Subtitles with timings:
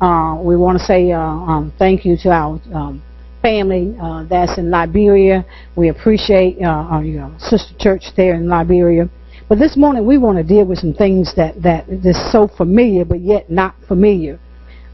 [0.00, 3.02] Uh, we want to say uh, um, thank you to our um,
[3.40, 5.44] family uh, that's in Liberia.
[5.74, 9.08] We appreciate our, your sister church there in Liberia.
[9.48, 13.06] But this morning we want to deal with some things that that is so familiar
[13.06, 14.38] but yet not familiar.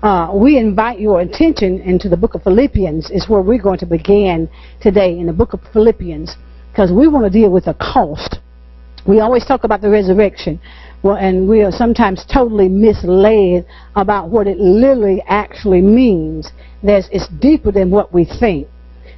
[0.04, 3.86] Uh, we invite your attention into the book of Philippians is where we're going to
[3.86, 4.48] begin
[4.80, 6.36] today in the book of Philippians
[6.70, 8.38] because we want to deal with the cost.
[9.06, 10.60] We always talk about the resurrection,
[11.02, 13.66] well, and we are sometimes totally misled
[13.96, 16.52] about what it literally actually means.
[16.82, 18.68] There's, it's deeper than what we think.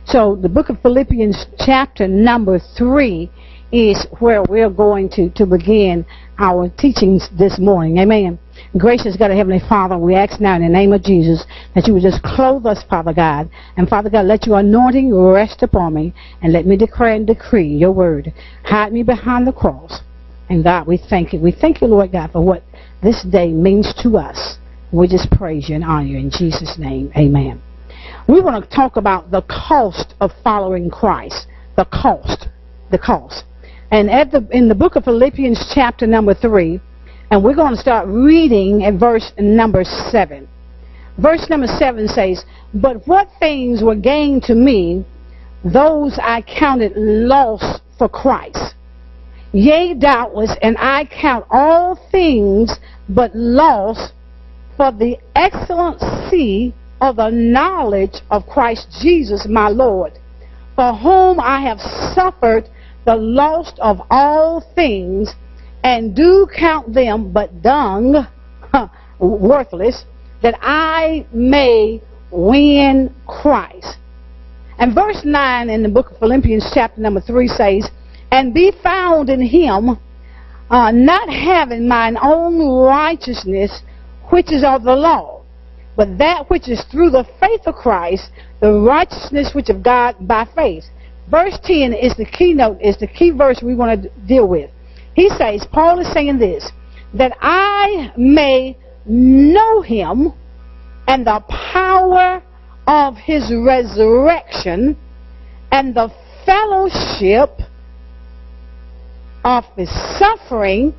[0.07, 3.31] So the book of Philippians chapter number 3
[3.73, 6.07] is where we're going to, to begin
[6.39, 7.99] our teachings this morning.
[7.99, 8.39] Amen.
[8.79, 12.03] Gracious God, Heavenly Father, we ask now in the name of Jesus that you would
[12.03, 13.51] just clothe us, Father God.
[13.77, 17.69] And Father God, let your anointing rest upon me and let me declare and decree
[17.69, 18.33] your word.
[18.65, 20.01] Hide me behind the cross.
[20.49, 21.41] And God, we thank you.
[21.41, 22.63] We thank you, Lord God, for what
[23.03, 24.59] this day means to us.
[24.93, 27.11] We just praise you and honor you in Jesus' name.
[27.17, 27.61] Amen.
[28.29, 31.47] We want to talk about the cost of following Christ.
[31.77, 32.49] The cost.
[32.91, 33.45] The cost.
[33.91, 36.81] And at the, in the book of Philippians, chapter number 3,
[37.31, 40.49] and we're going to start reading at verse number 7.
[41.19, 45.05] Verse number 7 says, But what things were gained to me,
[45.65, 48.74] those I counted loss for Christ.
[49.55, 52.77] Yea, doubtless, and I count all things
[53.09, 54.11] but loss
[54.77, 60.19] for the excellency of the knowledge of Christ Jesus my Lord,
[60.75, 62.69] for whom I have suffered
[63.07, 65.33] the loss of all things,
[65.85, 68.27] and do count them but dung,
[69.21, 70.05] worthless,
[70.43, 72.03] that I may
[72.33, 73.99] win Christ.
[74.81, 77.89] And verse 9 in the book of Philippians, chapter number 3 says,
[78.35, 79.99] And be found in him,
[80.69, 83.83] uh, not having mine own righteousness,
[84.31, 85.43] which is of the law,
[85.97, 90.47] but that which is through the faith of Christ, the righteousness which of God by
[90.55, 90.85] faith
[91.31, 94.71] verse 10 is the keynote, is the key verse we want to deal with.
[95.15, 96.71] He says, Paul is saying this,
[97.15, 100.33] that I may know him
[101.07, 102.43] and the power
[102.87, 104.97] of his resurrection
[105.71, 106.11] and the
[106.45, 107.61] fellowship
[109.45, 110.95] of his suffering,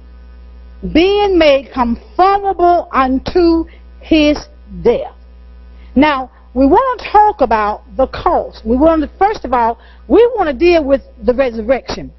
[0.93, 3.65] being made conformable unto
[4.01, 4.37] his
[4.83, 5.15] death.
[5.95, 8.65] Now, we want to talk about the cost.
[8.65, 12.13] We want to, first of all, we want to deal with the resurrection.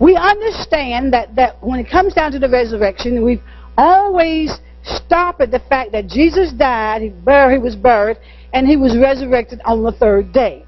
[0.00, 3.42] We understand that, that when it comes down to the resurrection, we've
[3.76, 8.18] always stopped at the fact that Jesus died, he, he was buried,
[8.52, 10.64] and he was resurrected on the third day.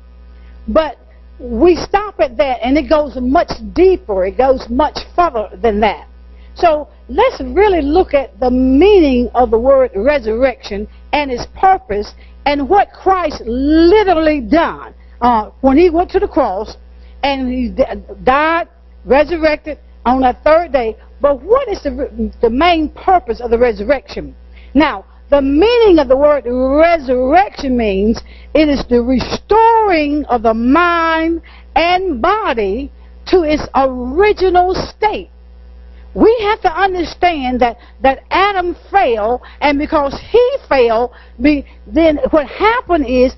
[0.68, 0.98] But
[1.38, 4.24] we stop at that, and it goes much deeper.
[4.24, 6.08] It goes much further than that.
[6.54, 12.12] So let's really look at the meaning of the word resurrection and its purpose
[12.46, 16.76] and what Christ literally done uh, when he went to the cross
[17.22, 17.74] and he
[18.24, 18.68] died,
[19.04, 20.96] resurrected on that third day.
[21.20, 24.34] But what is the, the main purpose of the resurrection?
[24.74, 28.20] Now, the meaning of the word resurrection means
[28.54, 31.42] it is the restoring of the mind
[31.74, 32.90] and body
[33.26, 35.30] to its original state.
[36.14, 42.46] We have to understand that, that Adam fell, and because he fell, we, then what
[42.46, 43.34] happened is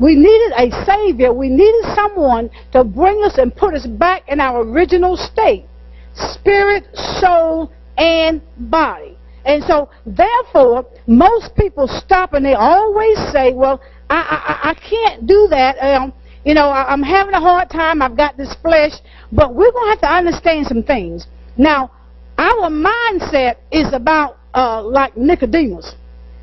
[0.00, 1.34] we needed a Savior.
[1.34, 5.66] We needed someone to bring us and put us back in our original state
[6.14, 6.84] spirit,
[7.20, 9.18] soul, and body.
[9.44, 15.26] And so, therefore, most people stop and they always say, well, I, I, I can't
[15.26, 15.78] do that.
[15.78, 16.12] Um,
[16.44, 18.02] you know, I, I'm having a hard time.
[18.02, 18.92] I've got this flesh.
[19.32, 21.26] But we're going to have to understand some things.
[21.56, 21.90] Now,
[22.38, 25.94] our mindset is about uh, like Nicodemus.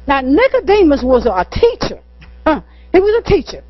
[0.08, 2.02] Now, Nicodemus was a teacher.
[2.46, 2.62] Huh.
[2.92, 3.64] He was a teacher.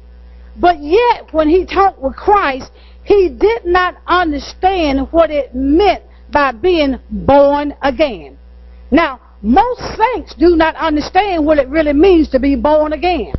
[0.60, 2.72] But yet, when he talked with Christ,
[3.04, 8.39] he did not understand what it meant by being born again.
[8.92, 13.34] Now, most saints do not understand what it really means to be born again.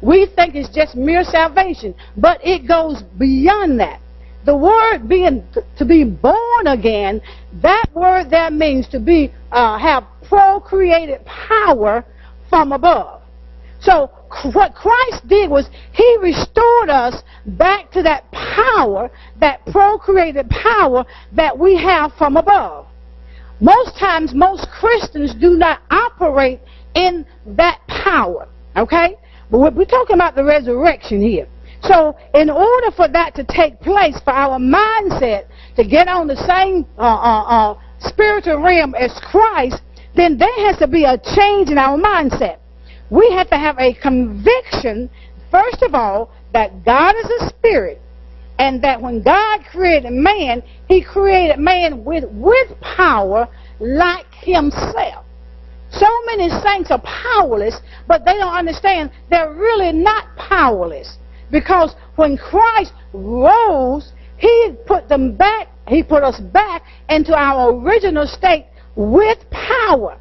[0.00, 4.00] We think it's just mere salvation, but it goes beyond that.
[4.44, 5.44] The word being
[5.76, 7.22] to be born again,
[7.62, 12.04] that word that means to be uh, have procreated power
[12.50, 13.22] from above.
[13.80, 14.10] So
[14.52, 19.10] what Christ did was he restored us back to that power,
[19.40, 22.86] that procreated power that we have from above.
[23.62, 26.58] Most times, most Christians do not operate
[26.96, 28.48] in that power.
[28.76, 29.16] Okay?
[29.52, 31.46] But we're talking about the resurrection here.
[31.82, 36.36] So, in order for that to take place, for our mindset to get on the
[36.36, 39.80] same uh, uh, uh, spiritual realm as Christ,
[40.16, 42.58] then there has to be a change in our mindset.
[43.10, 45.08] we have to have a conviction,
[45.52, 48.00] first of all, that God is a spirit
[48.62, 53.48] and that when God created man, he created man with, with power
[53.80, 55.24] like himself.
[55.90, 61.18] So many saints are powerless, but they don't understand they're really not powerless.
[61.50, 68.28] Because when Christ rose, he put them back, he put us back into our original
[68.28, 70.16] state with power.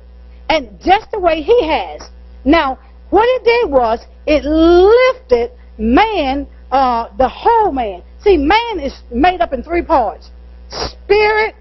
[0.50, 2.10] And just the way he has.
[2.44, 2.80] Now,
[3.12, 8.02] what it did was, it lifted man, uh, the whole man.
[8.24, 10.30] See, man is made up in three parts
[10.70, 11.56] spirit,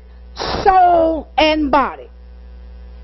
[0.62, 2.08] soul, and body.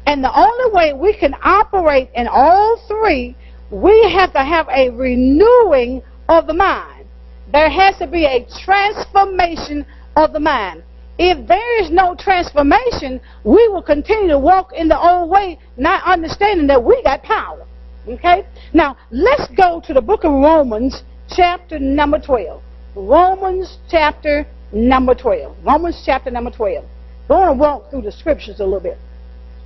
[0.06, 3.35] And the only way we can operate in all three,
[3.70, 7.06] we have to have a renewing of the mind.
[7.53, 9.85] There has to be a transformation
[10.17, 10.85] of the mind.
[11.19, 16.05] If there is no transformation, we will continue to walk in the old way, not
[16.05, 17.67] understanding that we got power.
[18.06, 18.47] Okay?
[18.73, 22.62] Now, let's go to the book of Romans, chapter number 12.
[22.96, 25.54] Romans chapter number 12.
[25.62, 26.82] Romans chapter number 12.
[27.28, 28.96] I want to walk through the scriptures a little bit.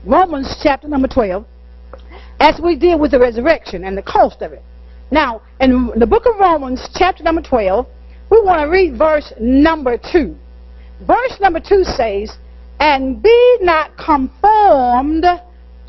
[0.04, 1.44] Romans chapter number 12,
[2.40, 4.62] as we deal with the resurrection and the cost of it.
[5.12, 7.86] Now, in the book of Romans chapter number 12,
[8.30, 10.34] we want to read verse number 2.
[11.06, 12.36] Verse number 2 says,
[12.80, 15.24] And be not conformed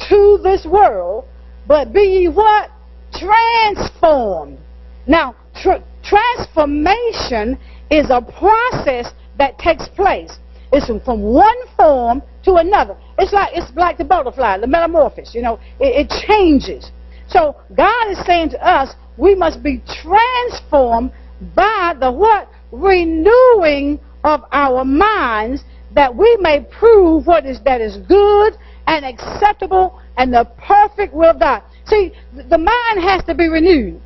[0.09, 1.25] to this world,
[1.67, 2.69] but be what?
[3.13, 4.59] Transformed.
[5.07, 7.57] Now, tr- transformation
[7.89, 10.37] is a process that takes place.
[10.73, 12.95] It's from one form to another.
[13.17, 15.35] It's like it's like the butterfly, the metamorphosis.
[15.35, 16.91] You know, it, it changes.
[17.27, 21.11] So God is saying to us, we must be transformed
[21.55, 25.63] by the what renewing of our minds,
[25.93, 28.53] that we may prove what is that is good
[28.87, 31.63] and acceptable and the perfect will of God.
[31.85, 33.99] See, the mind has to be renewed.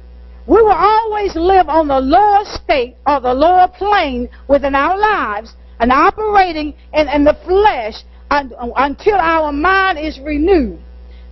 [0.47, 5.53] We will always live on the lower state or the lower plane within our lives
[5.80, 10.80] and operating in, in the flesh until our mind is renewed.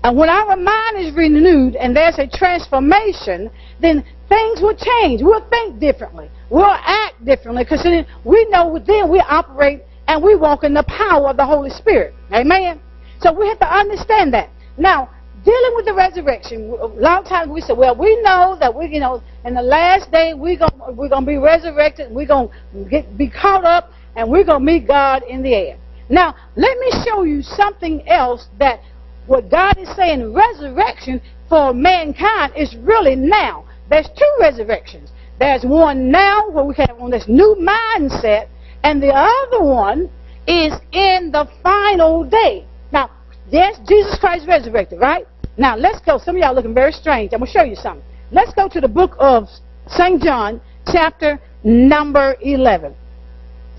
[0.04, 3.50] And when our mind is renewed and there's a transformation,
[3.80, 5.22] then things will change.
[5.22, 6.30] We'll think differently.
[6.50, 7.88] We'll act differently because
[8.26, 12.14] we know then we operate and we walk in the power of the Holy Spirit.
[12.34, 12.82] Amen.
[13.22, 14.50] So we have to understand that.
[14.78, 15.10] Now,
[15.44, 18.88] dealing with the resurrection, a lot of times we say, well, we know that we,
[18.88, 22.50] you know, in the last day we're gonna we're gonna be resurrected, we're gonna
[22.90, 25.78] get be caught up, and we're gonna meet God in the air.
[26.10, 28.82] Now, let me show you something else that
[29.28, 33.66] what God is saying resurrection for mankind is really now.
[33.90, 35.12] There's two resurrections.
[35.40, 38.48] There's one now where we have on this new mindset,
[38.84, 40.10] and the other one
[40.48, 42.66] is in the final day.
[42.92, 43.10] Now,
[43.50, 45.26] yes, Jesus Christ resurrected, right?
[45.58, 46.18] Now, let's go.
[46.18, 47.34] Some of y'all looking very strange.
[47.34, 48.04] I'm going to show you something.
[48.32, 49.48] Let's go to the book of
[49.88, 50.22] St.
[50.22, 50.60] John,
[50.92, 52.96] chapter number 11.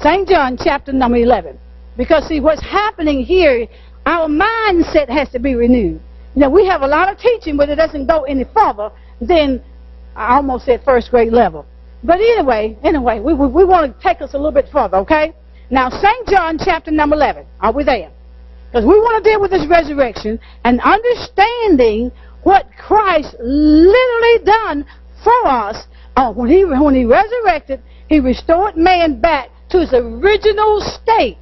[0.01, 0.29] St.
[0.29, 1.59] John, chapter number 11.
[1.97, 3.67] Because, see, what's happening here,
[4.07, 6.01] our mindset has to be renewed.
[6.35, 9.63] You know, we have a lot of teaching, but it doesn't go any further than,
[10.15, 11.67] I almost said first grade level.
[12.03, 15.33] But anyway, anyway, we, we, we want to take us a little bit further, okay?
[15.71, 16.29] Now, St.
[16.29, 17.47] John, chapter number 11.
[17.61, 18.11] Are we there?
[18.75, 22.11] Because we want to deal with this resurrection and understanding
[22.43, 24.85] what Christ literally done
[25.23, 25.87] for us.
[26.17, 31.39] Uh, when, he, when he resurrected, he restored man back to his original state.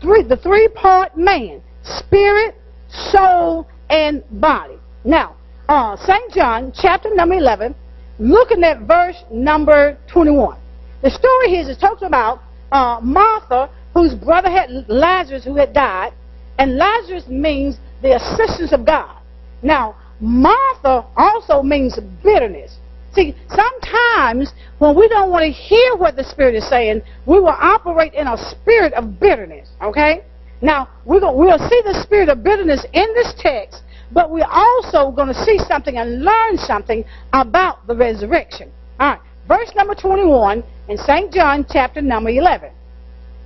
[0.00, 1.62] Three, the three-part man.
[1.84, 2.56] Spirit,
[2.88, 4.74] soul, and body.
[5.04, 5.36] Now,
[5.68, 6.32] uh, St.
[6.32, 7.76] John, chapter number 11,
[8.18, 10.58] looking at verse number 21.
[11.02, 12.40] The story here is talking about
[12.72, 16.12] uh, Martha, whose brother had Lazarus, who had died,
[16.58, 19.20] and Lazarus means the assistance of God.
[19.62, 22.76] Now, Martha also means bitterness.
[23.14, 27.48] See, sometimes when we don't want to hear what the Spirit is saying, we will
[27.48, 29.68] operate in a spirit of bitterness.
[29.82, 30.22] Okay?
[30.60, 33.82] Now, we're going, we'll see the spirit of bitterness in this text,
[34.12, 38.70] but we're also going to see something and learn something about the resurrection.
[38.98, 39.20] All right.
[39.48, 41.32] Verse number 21 in St.
[41.32, 42.70] John chapter number 11.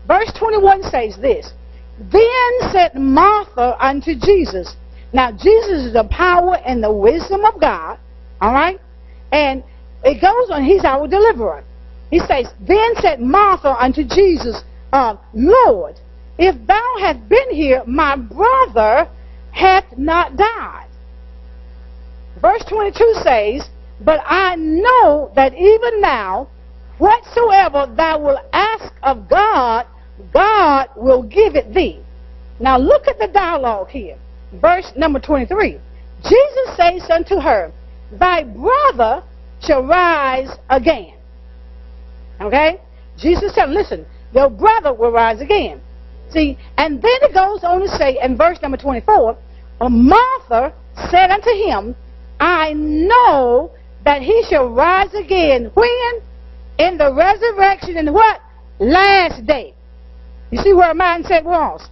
[0.07, 1.53] Verse 21 says this.
[2.01, 4.75] Then said Martha unto Jesus.
[5.13, 7.99] Now, Jesus is the power and the wisdom of God.
[8.41, 8.81] All right?
[9.33, 9.63] And
[10.03, 11.63] it goes on, he's our deliverer.
[12.11, 15.97] He says, Then said Martha unto Jesus, uh, Lord,
[16.39, 19.09] if thou had been here, my brother
[19.53, 20.89] hath not died.
[22.41, 23.69] Verse 22 says,
[24.01, 26.49] But I know that even now,
[26.99, 29.87] whatsoever thou wilt ask of God,
[30.33, 32.01] God will give it thee.
[32.59, 34.19] Now look at the dialogue here.
[34.61, 35.79] Verse number 23.
[36.23, 37.73] Jesus says unto her,
[38.13, 39.23] thy brother
[39.61, 41.15] shall rise again.
[42.41, 42.81] Okay?
[43.19, 45.81] Jesus said, listen, your brother will rise again.
[46.31, 49.37] See, and then it goes on to say in verse number 24,
[49.89, 50.73] Martha
[51.11, 51.97] said unto him,
[52.39, 53.73] I know
[54.05, 55.71] that he shall rise again.
[55.75, 56.13] When?
[56.79, 58.41] In the resurrection in what?
[58.79, 59.75] Last day.
[60.51, 61.89] You see where her mindset was?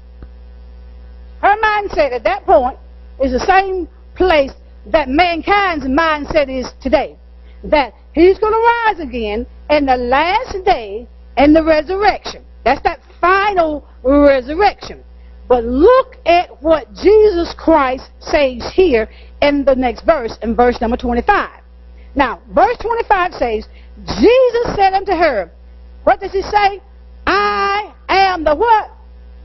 [1.41, 2.79] Her mindset at that point
[3.23, 4.53] is the same place
[4.87, 7.17] that mankind's mindset is today.
[7.65, 12.45] That he's going to rise again in the last day in the resurrection.
[12.65, 15.05] That's that final resurrection.
[15.49, 19.09] But look at what Jesus Christ says here
[19.41, 21.63] in the next verse, in verse number 25.
[22.15, 23.69] Now, verse 25 says,
[24.05, 25.51] Jesus said unto her,
[26.05, 26.83] what does he say?
[27.27, 27.68] I
[28.09, 28.91] am the what?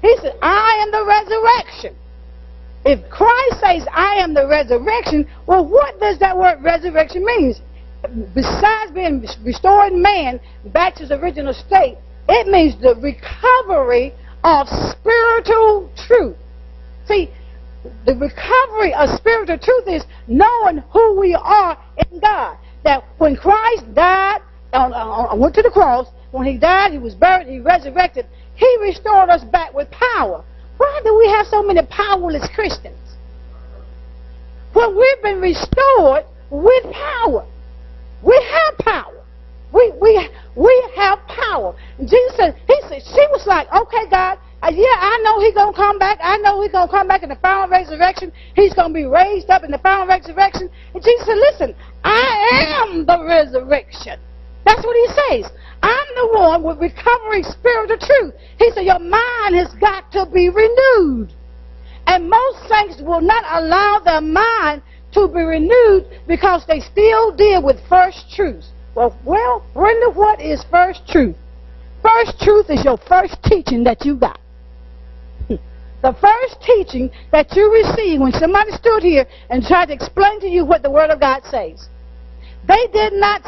[0.02, 1.96] He said, I am the resurrection.
[2.86, 7.56] If Christ says, I am the resurrection, well, what does that word resurrection mean?
[8.36, 10.42] Besides being restoring man
[10.74, 16.36] back to his original state, it means the recovery of spiritual truth.
[17.08, 17.32] See,
[18.06, 21.78] the recovery of spiritual truth is knowing who we are
[22.12, 22.58] in God.
[22.84, 24.42] That when Christ died,
[24.74, 28.26] on, on, went to the cross, when he died, he was buried, he resurrected,
[28.56, 30.44] he restored us back with power.
[30.78, 32.98] Why do we have so many powerless Christians?
[34.74, 37.46] Well, we've been restored with power.
[38.24, 39.24] We have power.
[39.72, 41.76] We, we, we have power.
[42.00, 45.72] Jesus said, he said, she was like, okay, God, uh, yeah, I know he's going
[45.72, 46.18] to come back.
[46.20, 48.32] I know he's going to come back in the final resurrection.
[48.56, 50.68] He's going to be raised up in the final resurrection.
[50.96, 54.20] And Jesus said, listen, I am the resurrection.
[54.66, 55.52] That's what he says.
[55.82, 58.34] I'm the one with recovering spirit of truth.
[58.58, 61.34] He said, your mind has got to be renewed.
[62.08, 64.82] And most saints will not allow their mind
[65.14, 68.70] to be renewed because they still deal with first truths.
[68.96, 71.36] Well, well, Brenda, what is first truth?
[72.02, 74.40] First truth is your first teaching that you got.
[76.04, 80.48] The first teaching that you received when somebody stood here and tried to explain to
[80.48, 81.88] you what the Word of God says.
[82.68, 83.42] They did not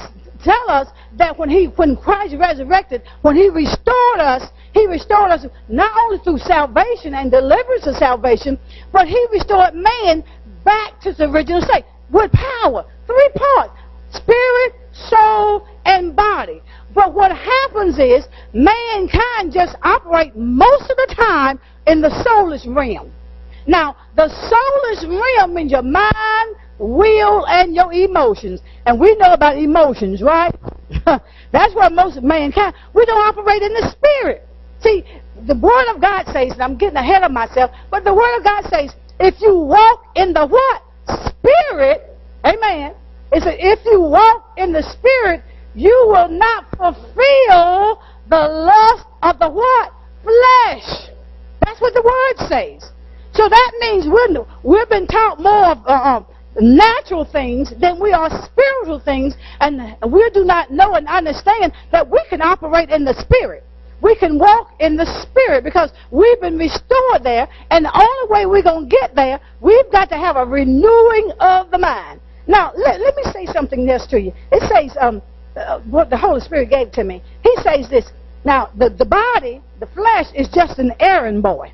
[0.46, 0.88] tell us
[1.18, 6.20] that when he when Christ resurrected, when he restored us, he restored us not only
[6.20, 8.60] through salvation and deliverance of salvation,
[8.94, 10.24] but he restored man
[10.64, 12.86] back to his original state with power.
[13.08, 13.74] Three parts.
[14.12, 16.62] Spirit, soul, and body.
[16.94, 23.12] But what happens is mankind just operate most of the time in the soulish realm.
[23.68, 28.62] Now, the soulish realm means your mind, will, and your emotions.
[28.86, 30.54] And we know about emotions, right?
[31.52, 34.48] That's where most mankind, we don't operate in the spirit.
[34.82, 35.04] See,
[35.48, 38.44] the Word of God says, and I'm getting ahead of myself, but the Word of
[38.44, 40.82] God says, if you walk in the what?
[41.30, 42.94] Spirit, amen,
[43.32, 49.40] it says, if you walk in the Spirit, you will not fulfill the lust of
[49.40, 49.92] the what?
[50.24, 51.10] Flesh.
[51.64, 52.92] That's what the Word says.
[53.34, 56.22] So that means we're, we've been taught more of uh,
[56.60, 62.10] natural things than we are spiritual things, and we do not know and understand that
[62.10, 63.64] we can operate in the Spirit.
[64.02, 68.46] We can walk in the Spirit because we've been restored there, and the only way
[68.46, 72.20] we're going to get there, we've got to have a renewing of the mind.
[72.48, 74.32] Now, let, let me say something else to you.
[74.52, 75.22] It says, um,
[75.56, 77.24] uh, what the Holy Spirit gave to me.
[77.42, 78.06] He says this.
[78.44, 81.72] Now, the, the body, the flesh, is just an errand boy.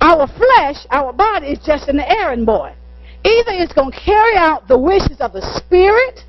[0.00, 2.74] Our flesh, our body, is just an errand boy.
[3.24, 6.20] Either it's going to carry out the wishes of the spirit,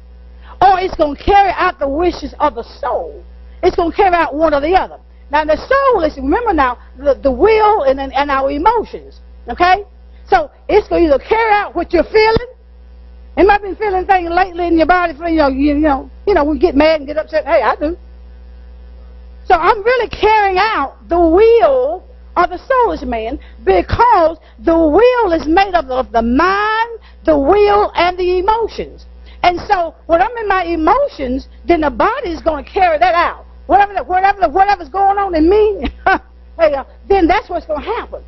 [0.61, 3.23] or it's going to carry out the wishes of the soul.
[3.63, 4.99] It's going to carry out one or the other.
[5.31, 9.21] Now, the soul is, remember now, the, the will and, and our emotions.
[9.47, 9.85] Okay?
[10.27, 12.51] So, it's going to either carry out what you're feeling,
[13.37, 16.33] and might been feeling things lately in your body, you know, you, you know, you
[16.33, 17.45] know, we get mad and get upset.
[17.45, 17.97] Hey, I do.
[19.45, 22.03] So I'm really carrying out the will
[22.35, 27.91] of the soulish man because the will is made up of the mind, the will,
[27.95, 29.05] and the emotions.
[29.43, 33.15] And so when I'm in my emotions, then the body is going to carry that
[33.15, 33.45] out.
[33.65, 35.89] Whatever, whatever, whatever's going on in me,
[36.59, 38.23] hey, uh, then that's what's going to happen.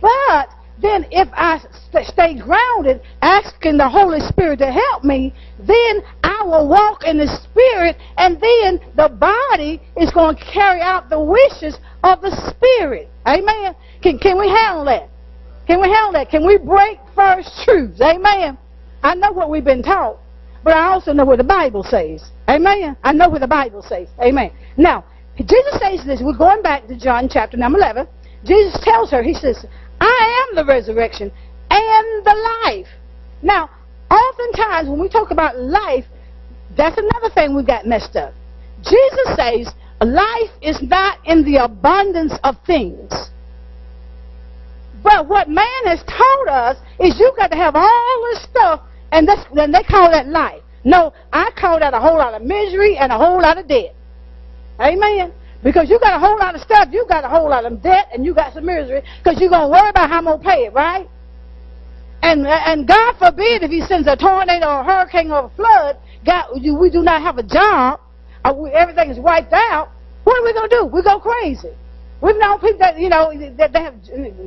[0.00, 1.58] But then if I
[1.92, 7.18] st stay grounded, asking the Holy Spirit to help me, then I will walk in
[7.18, 12.30] the Spirit, and then the body is going to carry out the wishes of the
[12.50, 13.08] Spirit.
[13.26, 13.74] Amen.
[14.02, 15.08] Can, can we handle that?
[15.66, 16.30] Can we handle that?
[16.30, 18.00] Can we break first truths?
[18.00, 18.58] Amen.
[19.02, 20.18] I know what we've been taught,
[20.64, 22.22] but I also know what the Bible says.
[22.48, 22.96] Amen.
[23.02, 24.08] I know what the Bible says.
[24.20, 24.52] Amen.
[24.76, 25.04] Now,
[25.36, 26.20] Jesus says this.
[26.22, 28.06] We're going back to John chapter number 11.
[28.44, 29.64] Jesus tells her, he says,
[30.00, 31.30] I am the resurrection
[31.70, 32.88] and the life.
[33.42, 33.70] Now,
[34.10, 36.04] oftentimes when we talk about life,
[36.76, 38.34] that's another thing we got messed up.
[38.82, 39.72] Jesus says
[40.04, 43.12] life is not in the abundance of things.
[45.02, 49.26] But what man has taught us is you got to have all this stuff, and
[49.26, 50.62] that's then they call that life.
[50.84, 53.94] No, I call that a whole lot of misery and a whole lot of debt.
[54.80, 55.32] Amen.
[55.62, 58.08] Because you got a whole lot of stuff, you got a whole lot of debt,
[58.12, 60.66] and you got some misery, because you're going to worry about how I'm to pay
[60.66, 61.08] it, right?
[62.22, 65.98] And, and God forbid if he sends a tornado or a hurricane or a flood,
[66.24, 68.00] God, we do not have a job,
[68.44, 69.90] everything is wiped out,
[70.24, 70.84] what are we going to do?
[70.86, 71.74] We go crazy.
[72.20, 73.94] We've known people that, you know, that they have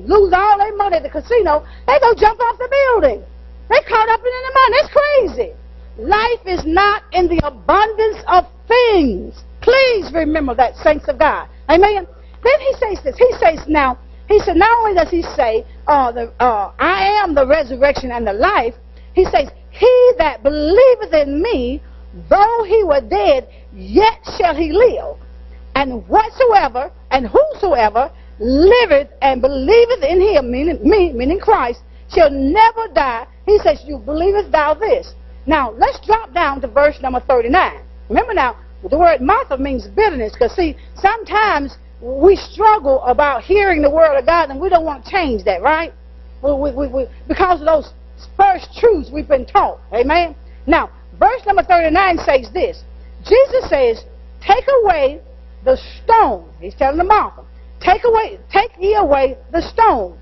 [0.08, 1.66] lose all their money at the casino.
[1.88, 3.24] They go jump off the building.
[3.70, 4.76] They caught up in the money.
[4.80, 5.52] It's crazy.
[5.98, 9.44] Life is not in the abundance of things.
[9.62, 11.50] Please remember that, saints of God.
[11.70, 12.08] Amen.
[12.44, 13.18] Then he says this.
[13.18, 13.98] He says now,
[14.28, 18.26] he said, not only does he say, uh, the, uh, I am the resurrection and
[18.26, 18.76] the life,
[19.14, 21.82] he says, he that believeth in me,
[22.30, 25.18] though he were dead, yet shall he live.
[25.76, 31.82] And whatsoever and whosoever liveth and believeth in him, meaning me, meaning Christ,
[32.14, 33.28] shall never die.
[33.46, 35.14] He says, You believest thou this.
[35.46, 37.82] Now, let's drop down to verse number 39.
[38.10, 38.58] Remember now,
[38.90, 44.26] the word Martha means bitterness, because see, sometimes we struggle about hearing the word of
[44.26, 45.94] God and we don't want to change that, right?
[46.44, 47.92] We, we, we, because of those
[48.38, 49.80] first truths we've been taught.
[49.94, 50.36] Amen?
[50.68, 52.84] Now, verse number 39 says this.
[53.26, 54.04] Jesus says,
[54.42, 55.22] Take away
[55.64, 56.50] the stone.
[56.60, 57.44] He's telling the Martha,
[57.82, 60.18] take away, take ye away the stone.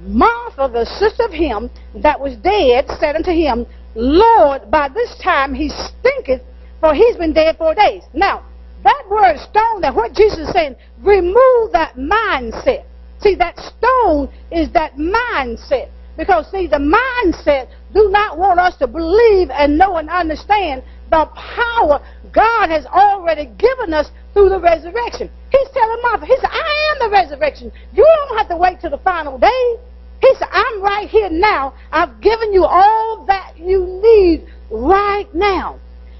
[0.00, 5.54] Martha, the sister of him that was dead, said unto him, Lord, by this time
[5.54, 6.42] he stinketh,
[6.80, 8.02] for he's been dead four days.
[8.12, 8.44] Now,
[8.84, 12.84] that word stone, that what Jesus is saying, remove that mindset.
[13.20, 15.90] See, that stone is that mindset.
[16.16, 21.26] Because, see, the mindset do not want us to believe and know and understand the
[21.34, 22.00] power
[22.32, 25.30] God has already given us through the resurrection.
[25.50, 27.72] He's telling Martha, He said, I am the resurrection.
[27.92, 29.76] You don't have to wait till the final day.
[30.20, 31.74] He said, I'm right here now.
[31.92, 35.78] I've given you all that you need right now.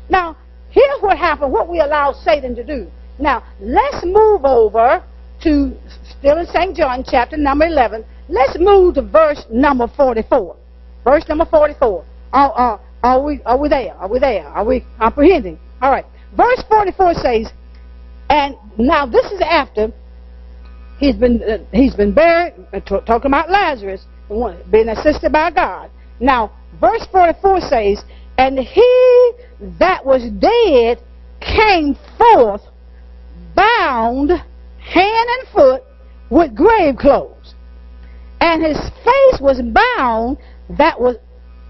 [0.09, 0.37] Now,
[0.71, 2.91] here's what happened, what we allow Satan to do.
[3.19, 5.03] Now, let's move over
[5.43, 5.77] to,
[6.19, 6.77] still in St.
[6.77, 10.57] John chapter number 11, let's move to verse number 44.
[11.05, 12.05] Verse number 44.
[12.33, 13.95] Are, are, are, we, are we there?
[13.95, 14.47] Are we there?
[14.47, 15.59] Are we comprehending?
[15.81, 16.07] All right.
[16.37, 17.53] Verse 44 says,
[18.29, 19.93] and now this is after
[20.99, 22.55] he's been uh, he's been buried.
[22.73, 24.05] Uh, talking about Lazarus
[24.71, 25.91] being assisted by God.
[26.21, 28.05] Now verse 44 says,
[28.39, 29.33] and he
[29.79, 30.99] that was dead
[31.41, 32.63] came forth
[33.55, 35.83] bound hand and foot
[36.31, 37.36] with grave clothes,
[38.41, 40.39] and his face was bound
[40.79, 41.17] that was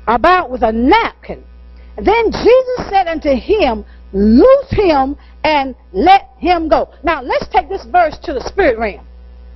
[0.07, 1.45] about with a napkin.
[1.97, 6.91] Then Jesus said unto him, Loose him and let him go.
[7.03, 9.07] Now, let's take this verse to the spirit realm.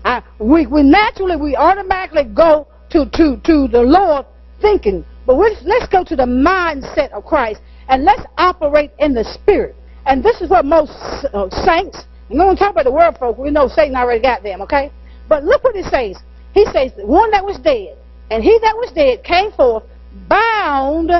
[0.05, 4.27] Uh, we, we naturally, we automatically go to, to, to the Lord
[4.61, 5.05] thinking.
[5.27, 9.77] But let's go to the mindset of Christ and let's operate in the spirit.
[10.07, 10.93] And this is what most
[11.33, 14.43] uh, saints, I'm going to talk about the word folk, we know Satan already got
[14.43, 14.91] them, okay?
[15.29, 16.17] But look what it says.
[16.61, 17.97] He says, one that was dead,
[18.31, 19.83] and he that was dead came forth,
[20.29, 21.11] bound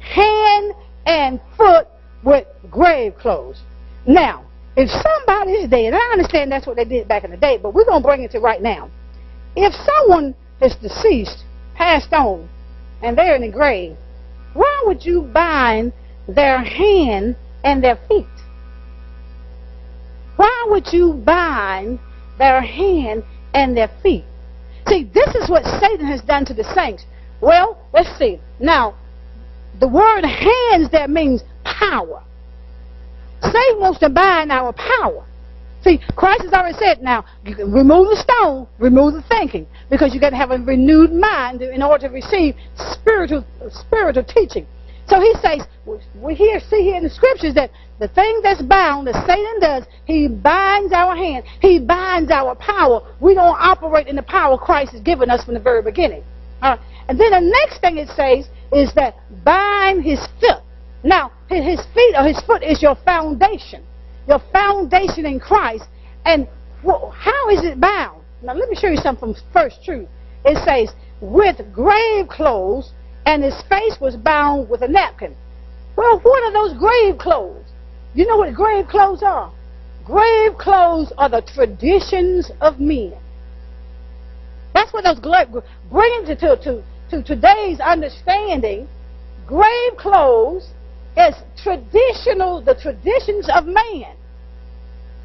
[0.00, 0.72] hand
[1.06, 1.86] and foot
[2.24, 3.62] with grave clothes.
[4.08, 4.44] Now,
[4.76, 7.60] if somebody is dead, and I understand that's what they did back in the day,
[7.62, 8.90] but we're going to bring it to right now.
[9.54, 11.44] If someone is deceased,
[11.76, 12.48] passed on,
[13.00, 13.96] and they're in the grave,
[14.54, 15.92] why would you bind
[16.26, 18.26] their hand and their feet?
[20.34, 22.00] Why would you bind
[22.36, 23.22] their hand
[23.54, 24.24] and their feet?
[24.88, 27.04] See, this is what Satan has done to the saints.
[27.40, 28.40] Well, let's see.
[28.58, 28.94] Now,
[29.80, 32.24] the word hands there means power.
[33.42, 35.24] Satan wants to bind our power.
[35.84, 40.30] See, Christ has already said now, remove the stone, remove the thinking, because you got
[40.30, 44.66] to have a renewed mind in order to receive spiritual spiritual teaching.
[45.08, 45.66] So he says,
[46.14, 49.84] we here see here in the scriptures that the thing that's bound, that Satan does,
[50.04, 53.00] he binds our hand, he binds our power.
[53.20, 56.24] We don't operate in the power Christ has given us from the very beginning.
[56.60, 60.62] And then the next thing it says is that bind his foot.
[61.02, 63.84] Now, his feet or his foot is your foundation.
[64.26, 65.84] Your foundation in Christ.
[66.26, 66.46] And
[66.84, 68.22] how is it bound?
[68.42, 70.08] Now, let me show you something from First Truth.
[70.44, 72.92] It says, with grave clothes,
[73.28, 75.36] and his face was bound with a napkin.
[75.96, 77.66] Well, what are those grave clothes?
[78.14, 79.52] You know what grave clothes are?
[80.02, 83.12] Grave clothes are the traditions of men.
[84.72, 88.88] That's what those bringing to, to, to, to today's understanding
[89.46, 90.70] grave clothes
[91.14, 94.16] is traditional, the traditions of man.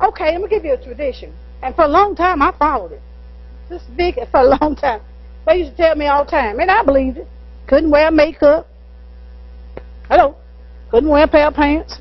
[0.01, 1.33] Okay, let me give you a tradition.
[1.61, 3.01] And for a long time, I followed it.
[3.69, 4.99] This big for a long time.
[5.47, 7.27] They used to tell me all the time, and I believed it.
[7.73, 8.67] Couldn't wear makeup.
[10.07, 10.36] Hello.
[10.91, 11.97] Couldn't wear a pair of pants.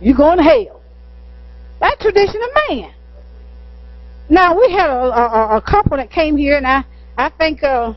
[0.00, 0.80] You going to hell.
[1.80, 2.94] That tradition of man.
[4.28, 6.84] Now we had a, a, a couple that came here, and I
[7.18, 7.94] I think uh,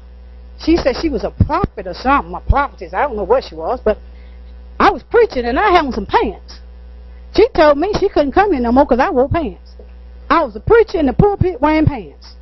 [0.60, 2.96] she said she was a prophet or something, a prophetess.
[2.96, 4.00] I don't know what she was, but
[4.80, 6.58] I was preaching and I had on some pants.
[7.36, 9.74] She told me she couldn't come here no more because I wore pants.
[10.28, 12.34] I was a preacher in the pulpit wearing pants.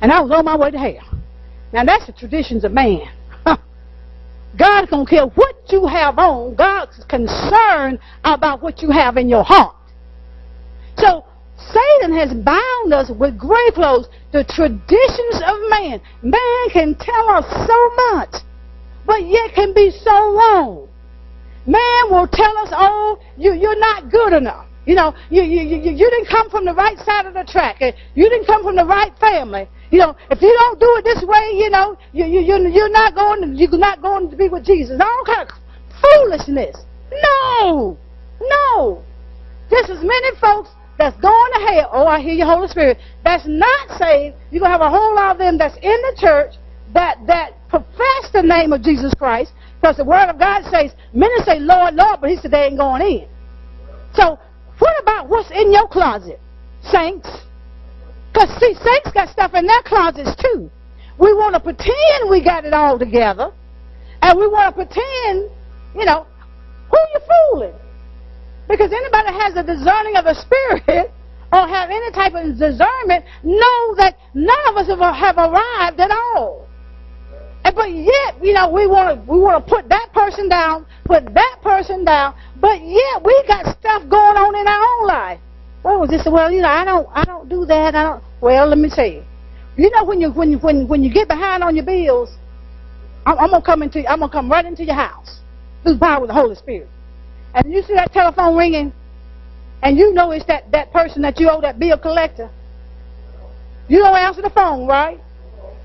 [0.00, 1.15] And I was on my way to hell.
[1.72, 3.02] Now that's the traditions of man.
[4.58, 6.54] God don't care what you have on.
[6.54, 9.76] God's concerned about what you have in your heart.
[10.96, 11.24] So
[11.58, 16.00] Satan has bound us with grave clothes, the traditions of man.
[16.22, 18.42] Man can tell us so much,
[19.04, 20.88] but yet can be so wrong.
[21.66, 24.66] Man will tell us, oh, you, you're not good enough.
[24.86, 27.80] You know, you, you, you, you didn't come from the right side of the track.
[28.14, 29.68] You didn't come from the right family.
[29.90, 32.90] You know, if you don't do it this way, you know, you, you, you're, you're
[32.90, 35.00] not going, you're not going to be with Jesus.
[35.00, 35.54] All kind of
[36.00, 36.76] foolishness.
[37.12, 37.96] No,
[38.40, 39.02] no.
[39.70, 43.44] Just as many folks that's going to hell, oh, I hear you, Holy Spirit, that's
[43.46, 46.54] not saved, you're going to have a whole lot of them that's in the church
[46.94, 51.34] that, that profess the name of Jesus Christ, because the Word of God says, many
[51.44, 53.28] say, Lord, Lord, but he said they ain't going in.
[54.14, 54.38] So,
[54.78, 56.40] what about what's in your closet,
[56.82, 57.28] saints?
[58.36, 60.70] Because, see, saints got stuff in their closets, too.
[61.18, 63.50] We want to pretend we got it all together,
[64.20, 65.48] and we want to pretend,
[65.96, 66.26] you know,
[66.90, 67.74] who you fooling?
[68.68, 71.10] Because anybody has a discerning of the spirit
[71.52, 76.68] or have any type of discernment know that none of us have arrived at all.
[77.64, 80.84] And, but yet, you know, we want to we want to put that person down,
[81.06, 85.40] put that person down, but yet we got stuff going on in our own life.
[85.86, 86.26] What was this?
[86.26, 87.94] Well, you know, I don't I don't do that.
[87.94, 88.24] I don't.
[88.40, 89.22] Well, let me tell you.
[89.76, 92.30] You know, when you when you when when you get behind on your bills,
[93.24, 95.40] I'm, I'm gonna come into I'm gonna come right into your house
[95.84, 96.88] through the power of the Holy Spirit
[97.56, 98.92] and you see that telephone ringing,
[99.82, 102.50] and you know it's that, that person that you owe that bill collector,
[103.88, 105.18] you don't answer the phone, right?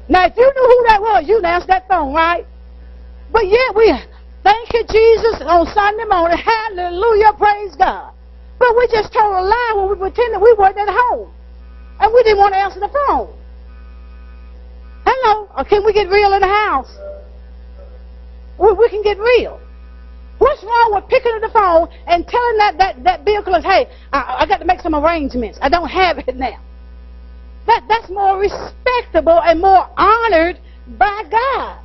[0.10, 2.46] Now, if you knew who that was, you'd answer that phone, right?
[3.32, 3.94] But yet we
[4.44, 6.38] thank you, Jesus, on Sunday morning.
[6.38, 8.14] Hallelujah, praise God.
[8.62, 11.34] But we just told a lie when we pretended we weren't at home.
[12.00, 13.34] And we didn't want to answer the phone.
[15.04, 15.50] Hello?
[15.58, 16.96] Or can we get real in the house?
[18.60, 19.60] We, we can get real.
[20.38, 23.90] What's wrong with picking up the phone and telling that, that, that bill collector, hey,
[24.14, 25.58] I, I got to make some arrangements.
[25.60, 26.62] I don't have it now.
[27.66, 30.60] That, that's more respectable and more honored
[31.00, 31.80] by God.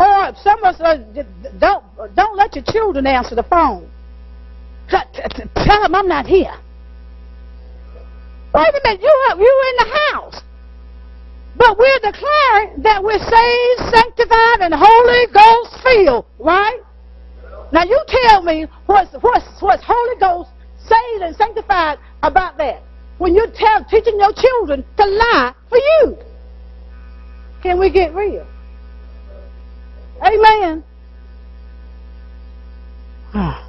[0.00, 1.22] Or some of us uh,
[1.60, 1.84] don't,
[2.16, 3.88] don't let your children answer the phone.
[4.88, 6.54] Tell them I'm not here.
[8.54, 10.42] Wait a minute, you're, you're in the house.
[11.56, 16.80] But we're declaring that we're saved, sanctified, and Holy Ghost filled, right?
[17.72, 22.82] Now you tell me what's what's what's Holy Ghost saved and sanctified about that.
[23.18, 26.18] When you're tell, teaching your children to lie for you.
[27.62, 28.46] Can we get real?
[30.22, 30.84] Amen.
[33.34, 33.65] Ah.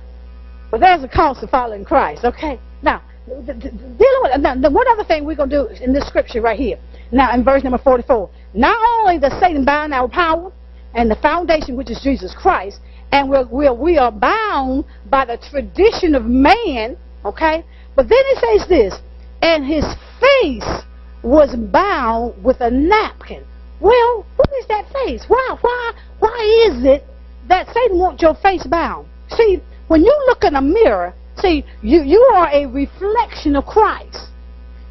[0.72, 2.60] But there's a cost of following Christ, okay?
[2.82, 6.42] Now, dealing with now, the one other thing we're going to do in this scripture
[6.42, 6.78] right here.
[7.12, 8.30] Now, in verse number 44.
[8.54, 10.52] Not only does Satan bind our power
[10.94, 12.80] and the foundation, which is Jesus Christ,
[13.12, 17.64] and we're, we're, we are bound by the tradition of man, okay?
[17.96, 18.96] But then it says this,
[19.42, 19.86] and his
[20.20, 20.84] face
[21.24, 23.44] was bound with a napkin.
[23.80, 25.24] Well, what is that face?
[25.28, 27.06] Why, why, why is it
[27.48, 29.08] that Satan wants your face bound?
[29.30, 34.30] See, when you look in a mirror, see, you, you are a reflection of Christ.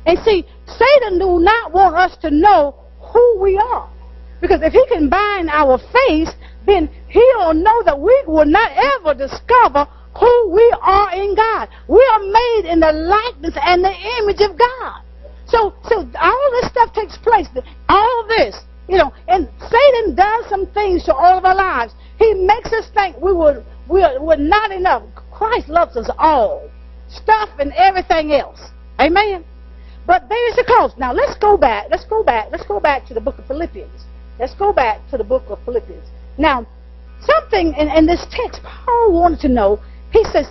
[0.07, 3.91] And see, Satan do not want us to know who we are.
[4.41, 6.33] Because if he can bind our face,
[6.67, 9.87] then he'll know that we will not ever discover
[10.19, 11.69] who we are in God.
[11.89, 15.03] We are made in the likeness and the image of God.
[15.47, 17.47] So, so all this stuff takes place.
[17.89, 18.57] All this,
[18.89, 21.95] you know, and Satan does some things to all of our lives.
[22.19, 23.33] He makes us think we
[23.89, 25.03] were, we're not enough.
[25.33, 26.71] Christ loves us all.
[27.09, 28.61] Stuff and everything else.
[29.01, 29.45] Amen.
[30.07, 30.99] But there's a cost.
[30.99, 31.89] Now let's go back.
[31.91, 32.49] Let's go back.
[32.51, 34.05] Let's go back to the book of Philippians.
[34.39, 36.07] Let's go back to the book of Philippians.
[36.39, 36.67] Now,
[37.21, 39.81] something in, in this text, Paul wanted to know.
[40.13, 40.47] He says,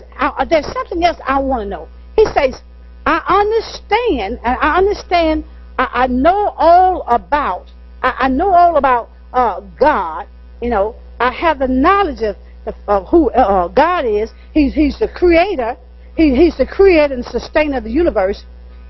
[0.50, 1.88] there's something else I want to know.
[2.16, 2.62] He says,
[3.06, 5.46] I understand, I understand,
[5.78, 7.68] I, I know all about,
[8.02, 10.28] I, I know all about uh, God,
[10.62, 12.36] You know, I have the knowledge of,
[12.88, 14.32] of who uh, God is.
[14.54, 15.78] He's, he's the creator.
[16.16, 18.44] He, he's the creator and sustainer of the universe.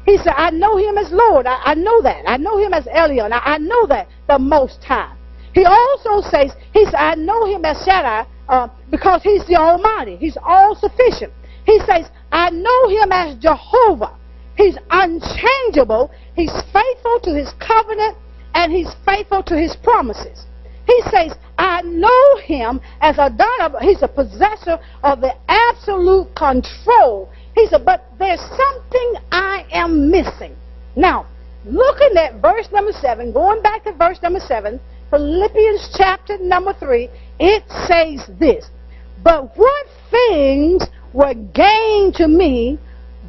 [0.05, 1.47] He said, I know him as Lord.
[1.47, 2.23] I, I know that.
[2.27, 3.31] I know him as Elyon.
[3.31, 5.15] I, I know that, the Most High.
[5.53, 10.17] He also says, he said, I know him as Shaddai uh, because he's the Almighty.
[10.17, 11.33] He's all sufficient.
[11.65, 14.15] He says, I know him as Jehovah.
[14.57, 16.11] He's unchangeable.
[16.35, 18.17] He's faithful to his covenant
[18.53, 20.45] and he's faithful to his promises.
[20.86, 23.80] He says, I know him as Adonai.
[23.82, 27.30] He's a possessor of the absolute control.
[27.56, 30.56] He said, but there's something I am missing.
[30.95, 31.26] Now,
[31.65, 37.10] looking at verse number 7, going back to verse number 7, Philippians chapter number 3,
[37.39, 38.69] it says this,
[39.24, 42.78] But what things were gained to me,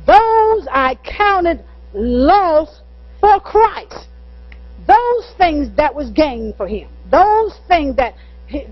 [0.07, 1.65] those I counted
[1.95, 2.81] loss
[3.21, 4.07] for Christ.
[4.87, 6.89] Those things that was gained for him.
[7.11, 8.15] Those things that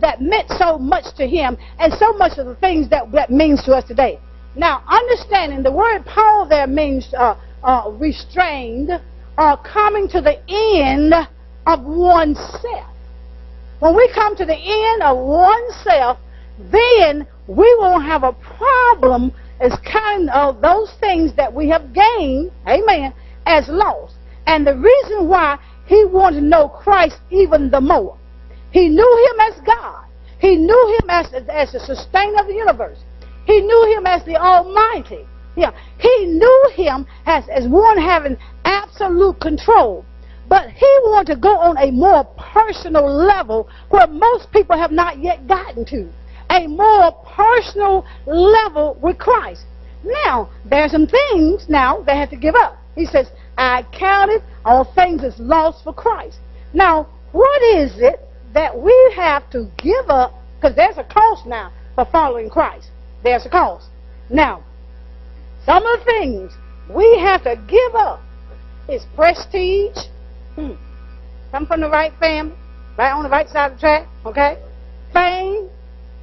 [0.01, 3.62] that meant so much to him and so much of the things that that means
[3.64, 4.20] to us today.
[4.57, 8.90] Now, understanding the word Paul there means uh, uh, restrained
[9.37, 11.12] or coming to the end
[11.66, 12.94] of oneself.
[13.81, 16.18] When we come to the end of oneself,
[16.70, 22.53] then we won't have a problem as kind of those things that we have gained,
[22.68, 23.12] amen,
[23.47, 24.14] as lost.
[24.47, 28.16] And the reason why he wanted to know Christ even the more.
[28.74, 30.04] He knew him as God.
[30.40, 32.98] He knew him as, as the sustainer of the universe.
[33.46, 35.24] He knew him as the Almighty.
[35.54, 40.04] Yeah, he knew him as, as one having absolute control.
[40.48, 45.22] But he wanted to go on a more personal level where most people have not
[45.22, 46.10] yet gotten to.
[46.50, 49.66] A more personal level with Christ.
[50.02, 52.76] Now, there are some things now they have to give up.
[52.96, 56.38] He says, I counted all things as lost for Christ.
[56.72, 58.20] Now, what is it
[58.55, 60.35] that we have to give up?
[60.57, 62.88] Because there's a cost now for following Christ.
[63.23, 63.88] There's a cost.
[64.31, 64.64] Now,
[65.67, 66.53] some of the things
[66.88, 68.21] we have to give up
[68.88, 69.97] is prestige,
[70.55, 70.73] Hmm.
[71.51, 72.55] Come from the right family,
[72.97, 74.59] right on the right side of the track, okay?
[75.12, 75.69] Fame,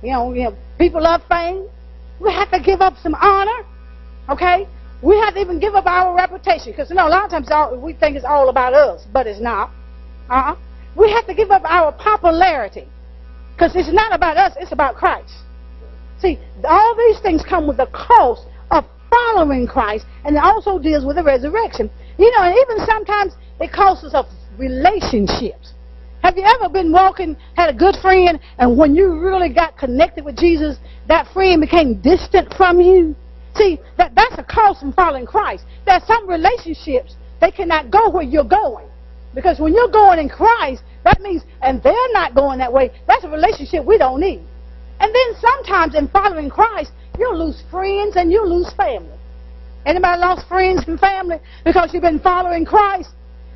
[0.02, 1.68] you know, you know, people love fame.
[2.20, 3.66] We have to give up some honor,
[4.30, 4.68] okay?
[5.02, 7.48] We have to even give up our reputation because you know a lot of times
[7.50, 9.72] all, we think it's all about us, but it's not.
[10.30, 10.56] Uh-huh.
[10.96, 12.88] We have to give up our popularity
[13.54, 15.34] because it's not about us; it's about Christ.
[16.20, 21.06] See, all these things come with the cost of following Christ, and it also deals
[21.06, 21.90] with the resurrection.
[22.18, 24.26] You know, and even sometimes it costs us
[24.58, 25.74] relationships.
[26.24, 30.24] Have you ever been walking, had a good friend, and when you really got connected
[30.24, 30.78] with Jesus,
[31.08, 33.16] that friend became distant from you?
[33.56, 35.64] See, that, that's a cost from following Christ.
[35.86, 38.88] There's some relationships, they cannot go where you're going.
[39.34, 43.24] Because when you're going in Christ, that means, and they're not going that way, that's
[43.24, 44.42] a relationship we don't need.
[45.00, 49.18] And then sometimes in following Christ, you'll lose friends and you'll lose family.
[49.86, 53.10] Anybody lost friends and family because you've been following Christ?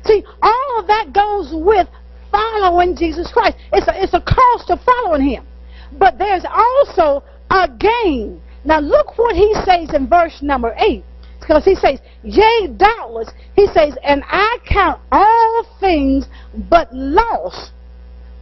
[0.04, 1.88] See, all of that goes with
[2.30, 3.56] following Jesus Christ.
[3.72, 5.46] It's a, it's a cost of following him.
[5.92, 8.40] But there's also a gain.
[8.64, 11.04] Now look what he says in verse number 8.
[11.46, 16.26] Because he says, Yea, doubtless, he says, And I count all things
[16.68, 17.70] but loss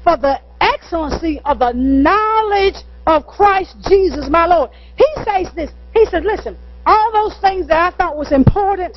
[0.02, 4.70] for the excellency of the knowledge of Christ Jesus my Lord.
[4.96, 5.70] He says this.
[5.92, 8.96] He said, listen, all those things that I thought was important,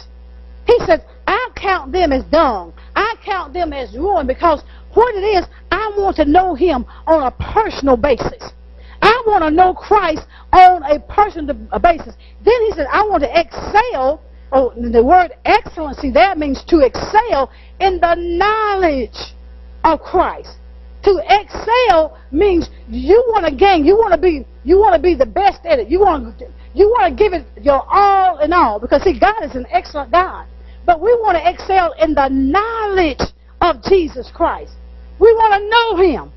[0.65, 2.73] he says, I count them as dung.
[2.95, 7.23] I count them as ruin because what it is, I want to know him on
[7.23, 8.51] a personal basis.
[9.01, 12.15] I want to know Christ on a personal basis.
[12.43, 14.21] Then he said, I want to excel.
[14.51, 19.33] Oh, the word excellency there means to excel in the knowledge
[19.83, 20.55] of Christ.
[21.03, 23.85] To excel means you want to gain.
[23.85, 24.45] You want to be.
[24.63, 25.89] You want to be the best at it.
[25.89, 26.39] You want.
[26.39, 29.65] To, you want to give it your all in all because see, God is an
[29.71, 30.47] excellent God.
[30.85, 33.21] But we want to excel in the knowledge
[33.61, 34.73] of Jesus Christ.
[35.19, 36.31] We want to know Him.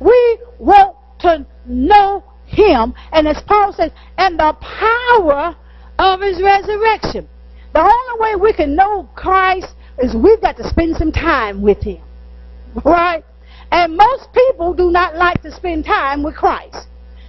[0.00, 2.94] We want to know Him.
[3.12, 5.56] And as Paul says, and the power
[5.98, 7.28] of His resurrection.
[7.72, 11.82] The only way we can know Christ is we've got to spend some time with
[11.82, 12.02] Him.
[12.84, 13.24] Right?
[13.70, 16.86] And most people do not like to spend time with Christ.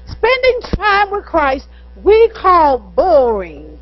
[0.07, 1.67] Spending time with Christ
[2.03, 3.79] we call boring.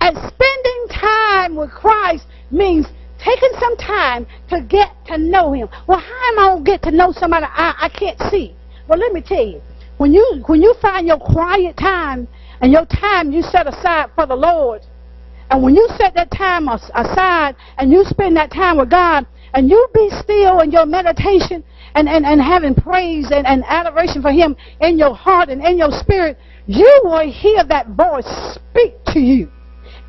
[0.00, 2.86] And spending time with Christ means
[3.24, 5.68] taking some time to get to know him.
[5.86, 8.54] Well, how am I going to get to know somebody I, I can't see?
[8.88, 9.62] Well, let me tell you.
[9.98, 12.26] When you when you find your quiet time
[12.60, 14.82] and your time you set aside for the Lord,
[15.50, 19.68] and when you set that time aside and you spend that time with God, and
[19.68, 21.62] you be still in your meditation
[21.94, 25.78] and, and, and having praise and, and adoration for him in your heart and in
[25.78, 29.50] your spirit, you will hear that voice speak to you.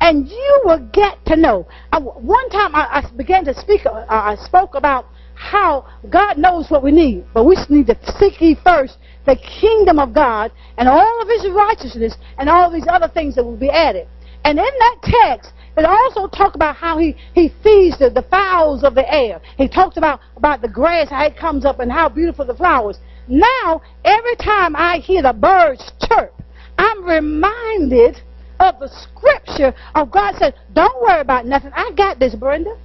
[0.04, 1.66] And you will get to know.
[1.90, 6.70] I, one time I, I, began to speak, uh, I spoke about how God knows
[6.70, 10.90] what we need, but we need to seek ye first the kingdom of God and
[10.90, 14.06] all of his righteousness and all these other things that will be added.
[14.44, 18.84] And in that text, it also talked about how he, he feeds the, the fowls
[18.84, 19.40] of the air.
[19.56, 22.98] He talked about, about the grass, how it comes up, and how beautiful the flowers.
[23.26, 26.34] Now, every time I hear the birds chirp,
[26.76, 28.20] I'm reminded
[28.60, 31.72] of the scripture of God says, Don't worry about nothing.
[31.74, 32.76] I got this, Brenda.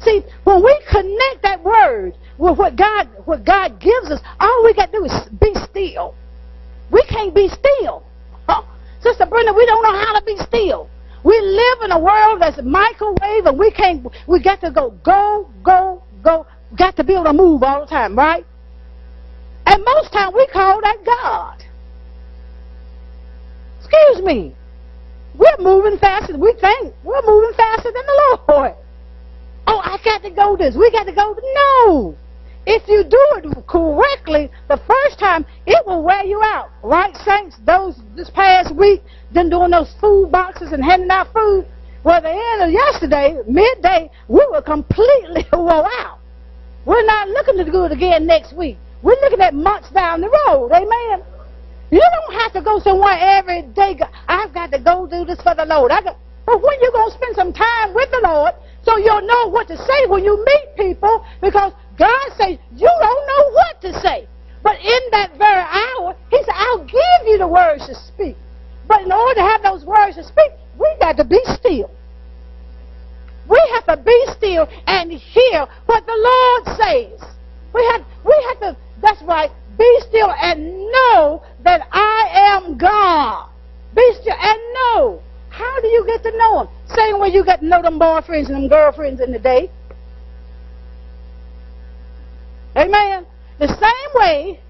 [0.00, 4.74] See, when we connect that word with what God what God gives us, all we
[4.74, 6.14] got to do is be still.
[6.90, 8.02] We can't be still.
[8.48, 8.62] Huh?
[9.00, 10.90] Sister Brenda, we don't know how to be still.
[11.24, 15.48] We live in a world that's microwave and we can't we got to go, go,
[15.62, 16.46] go, go.
[16.76, 18.44] Got to be able to move all the time, right?
[19.66, 21.62] And most time we call that God.
[23.78, 24.54] Excuse me.
[25.38, 26.94] We're moving faster than we think.
[27.04, 28.74] We're moving faster than the Lord.
[29.66, 30.76] Oh, I got to go this.
[30.76, 31.36] We got to go.
[31.54, 32.16] No.
[32.64, 36.70] If you do it correctly the first time, it will wear you out.
[36.82, 37.56] Right, saints?
[37.66, 41.66] Those this past week, then doing those food boxes and handing out food.
[42.04, 46.18] Well, the end of yesterday, midday, we were completely wore out.
[46.84, 48.76] We're not looking to do it again next week.
[49.02, 50.70] We're looking at months down the road.
[50.72, 51.24] Amen.
[51.92, 54.00] You don't have to go somewhere every day.
[54.26, 55.92] I've got to go do this for the Lord.
[55.92, 59.26] I got, but when you're going to spend some time with the Lord so you'll
[59.26, 63.80] know what to say when you meet people because God says you don't know what
[63.82, 64.26] to say.
[64.62, 68.36] But in that very hour, He said, I'll give you the words to speak.
[68.88, 71.90] But in order to have those words to speak, we got to be still.
[73.46, 77.20] We have to be still and hear what the Lord says.
[77.74, 83.48] We have, we have to, that's right, be still and know that I am God.
[83.94, 85.22] Be still and know.
[85.50, 86.68] How do you get to know Him?
[86.94, 89.70] Same way you got to know them boyfriends and them girlfriends in the day.
[92.76, 93.26] Amen.
[93.58, 94.60] The same way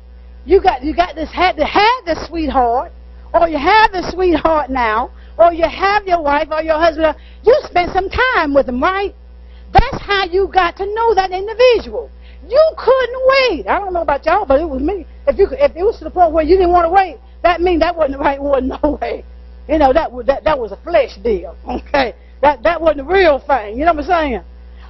[0.45, 2.93] you got you got this had to have the sweetheart,
[3.33, 7.17] or you have the sweetheart now, or you have your wife or your husband.
[7.45, 9.15] You spend some time with them, right?
[9.73, 12.11] That's how you got to know that individual.
[12.49, 13.69] You couldn't wait.
[13.69, 15.07] I don't know about y'all, but it was me.
[15.27, 17.61] If you if it was to the point where you didn't want to wait, that
[17.61, 18.69] means that wasn't the right one.
[18.69, 19.25] No way.
[19.69, 21.57] You know that was that that was a flesh deal.
[21.69, 23.79] Okay, that that wasn't the real thing.
[23.79, 24.43] You know what I'm saying?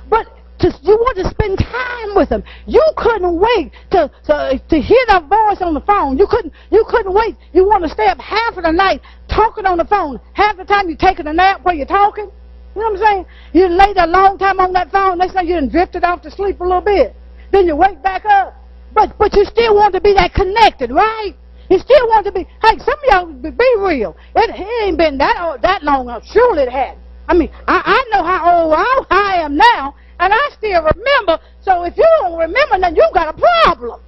[0.08, 0.26] But
[0.60, 2.42] to, you want to spend time with them.
[2.66, 6.16] You couldn't wait to, to to hear that voice on the phone.
[6.16, 7.36] You couldn't you couldn't wait.
[7.52, 10.20] You want to stay up half of the night talking on the phone.
[10.32, 12.30] Half the time you're taking a nap while you're talking.
[12.74, 13.26] You know what I'm saying?
[13.52, 15.18] You laid a long time on that phone.
[15.18, 17.14] Next thing you done drifted off to sleep a little bit.
[17.52, 18.56] Then you wake back up.
[18.94, 21.34] But but you still want to be that connected, right?
[21.70, 22.44] You still want to be.
[22.62, 24.16] Hey, some of y'all be, real.
[24.34, 26.08] It, it ain't been that old, that long.
[26.24, 26.98] Surely it had.
[27.28, 31.38] I mean, I, I know how old I, I am now, and I still remember.
[31.62, 34.00] So if you don't remember, then you got a problem.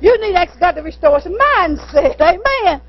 [0.00, 2.20] You need ask God to restore some mindset.
[2.20, 2.80] Amen.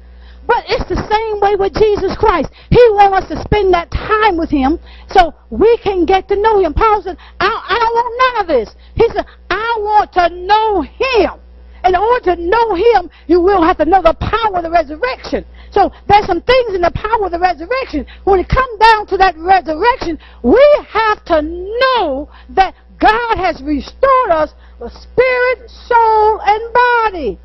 [0.47, 2.49] But it's the same way with Jesus Christ.
[2.71, 4.79] He wants us to spend that time with Him
[5.11, 6.73] so we can get to know Him.
[6.73, 8.75] Paul said, I, I don't want none of this.
[8.95, 11.39] He said, I want to know Him.
[11.85, 15.45] In order to know Him, you will have to know the power of the resurrection.
[15.71, 18.07] So there's some things in the power of the resurrection.
[18.23, 24.31] When it comes down to that resurrection, we have to know that God has restored
[24.31, 27.39] us with spirit, soul, and body.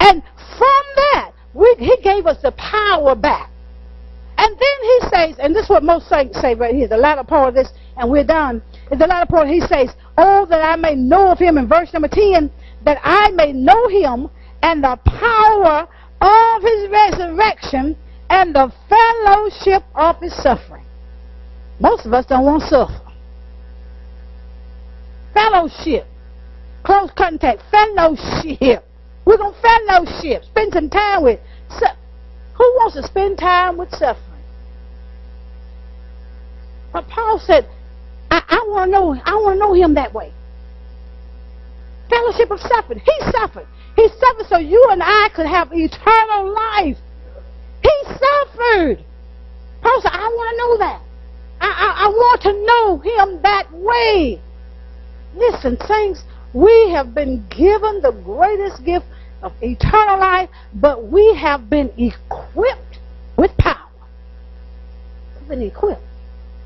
[0.00, 0.22] And
[0.56, 3.50] from that, we, He gave us the power back.
[4.36, 7.24] And then He says, and this is what most saints say right here, the latter
[7.24, 8.62] part of this, and we're done.
[8.90, 11.92] In the latter part, He says, Oh, that I may know of Him in verse
[11.92, 12.50] number 10,
[12.84, 14.28] that I may know Him
[14.64, 15.86] and the power
[16.22, 17.96] of his resurrection
[18.30, 20.86] and the fellowship of his suffering.
[21.78, 23.00] Most of us don't want to suffer.
[25.34, 26.06] Fellowship.
[26.82, 27.60] Close contact.
[27.70, 28.84] Fellowship.
[29.26, 30.44] We're going to fellowship.
[30.44, 31.40] Spend some time with.
[32.54, 34.42] Who wants to spend time with suffering?
[36.92, 37.68] But Paul said,
[38.30, 40.32] I, I want to know, I want to know him that way.
[42.08, 43.00] Fellowship of suffering.
[43.00, 43.66] He suffered.
[43.96, 46.96] He suffered so you and I could have eternal life.
[47.82, 49.04] He suffered.
[49.82, 51.02] Paul said, I want to know that.
[51.60, 54.40] I, I, I want to know him that way.
[55.34, 56.22] Listen, saints,
[56.52, 59.06] we have been given the greatest gift
[59.44, 62.98] of eternal life, but we have been equipped
[63.36, 63.90] with power.
[65.38, 66.02] We've been equipped.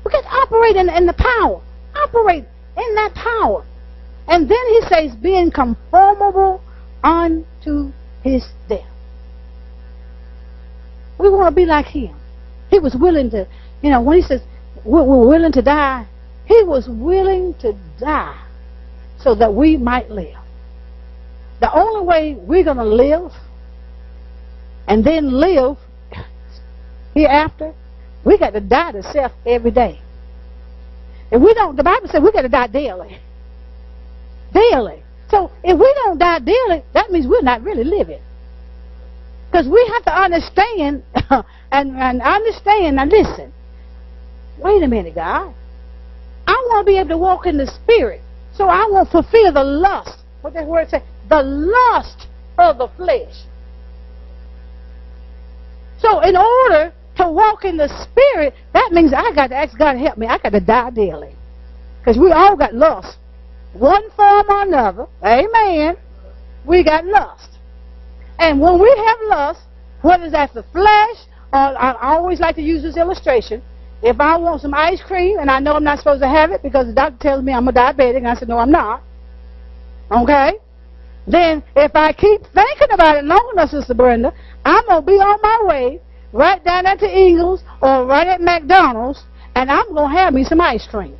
[0.05, 1.61] We can operate in, in the power.
[1.95, 2.45] Operate
[2.77, 3.65] in that power.
[4.27, 6.61] And then he says, being conformable
[7.03, 7.91] unto
[8.23, 8.85] his death.
[11.19, 12.15] We want to be like him.
[12.69, 13.45] He was willing to,
[13.81, 14.41] you know, when he says
[14.85, 16.07] we're, we're willing to die,
[16.45, 18.41] he was willing to die
[19.19, 20.38] so that we might live.
[21.59, 23.31] The only way we're going to live
[24.87, 25.77] and then live
[27.13, 27.73] hereafter,
[28.23, 29.99] we got to die to self every day.
[31.31, 33.19] If we don't, the Bible says we got to die daily.
[34.53, 35.03] Daily.
[35.29, 38.21] So if we don't die daily, that means we're not really living.
[39.51, 41.03] Because we have to understand
[41.71, 42.95] and, and understand.
[42.95, 43.53] Now listen.
[44.57, 45.53] Wait a minute, God.
[46.47, 48.21] I want to be able to walk in the spirit.
[48.55, 50.19] So I won't fulfill the lust.
[50.41, 51.03] What that word say?
[51.29, 52.27] The lust
[52.57, 53.33] of the flesh.
[55.99, 59.93] So in order to walk in the spirit, that means I got to ask God
[59.93, 60.27] to help me.
[60.27, 61.35] I got to die daily.
[61.99, 63.17] Because we all got lust.
[63.73, 65.07] One form or another.
[65.23, 65.97] Amen.
[66.65, 67.49] We got lust.
[68.39, 69.61] And when we have lust,
[70.01, 73.61] whether that's the flesh, or I always like to use this illustration.
[74.01, 76.63] If I want some ice cream and I know I'm not supposed to have it
[76.63, 79.03] because the doctor tells me I'm a diabetic, and I said, no, I'm not.
[80.09, 80.53] Okay?
[81.29, 84.33] Then if I keep thinking about it long enough, Sister Brenda,
[84.65, 86.01] I'm going to be on my way
[86.33, 89.23] right down at the Eagles or right at McDonald's,
[89.55, 91.15] and I'm going to have me some ice cream.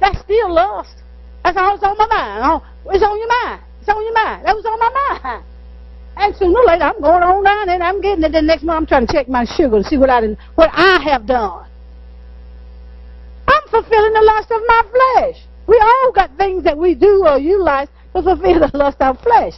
[0.00, 0.96] That's still lust.
[1.42, 2.42] That's all that's on my mind.
[2.44, 3.62] Oh, it's on your mind.
[3.80, 4.44] It's on your mind.
[4.44, 5.44] That was on my mind.
[6.16, 8.32] And sooner or later, I'm going on down and I'm getting it.
[8.32, 10.70] The next month, I'm trying to check my sugar to see what I did, what
[10.72, 11.66] I have done.
[13.48, 15.42] I'm fulfilling the lust of my flesh.
[15.66, 19.54] We all got things that we do or utilize to fulfill the lust of flesh.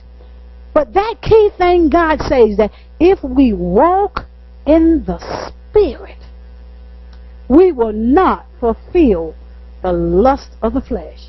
[0.72, 4.26] But that key thing God says that if we walk
[4.66, 5.18] in the
[5.70, 6.18] Spirit,
[7.48, 9.34] we will not fulfill
[9.82, 11.20] the lust of the flesh.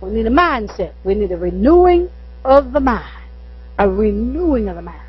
[0.00, 0.92] We need a mindset.
[1.04, 2.10] We need a renewing
[2.44, 3.24] of the mind.
[3.78, 5.00] A renewing of the mind.